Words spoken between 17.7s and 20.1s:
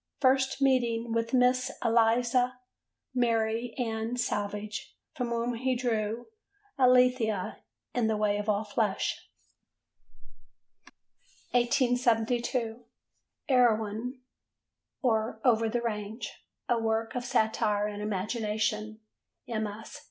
and Imagination: MS.